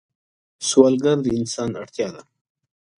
[0.67, 2.21] سوالګر د انسان اړتیا ده